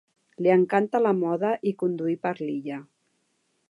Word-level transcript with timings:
Li 0.45 0.51
encanta 0.53 1.01
la 1.07 1.13
moda 1.19 1.53
i 1.73 1.77
conduir 1.85 2.19
per 2.27 2.35
l'illa. 2.45 2.85